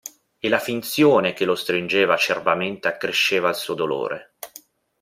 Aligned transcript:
E 0.39 0.49
la 0.49 0.57
finzione 0.57 1.33
che 1.33 1.45
lo 1.45 1.53
stringeva 1.53 2.15
acerbamente 2.15 2.87
accresceva 2.87 3.49
il 3.49 3.55
suo 3.55 3.75
dolore. 3.75 4.33